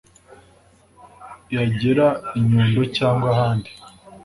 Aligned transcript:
Yagera 1.55 2.07
i 2.39 2.39
Nyundo 2.47 2.81
cyangwa 2.97 3.25
ahandi 3.33 3.71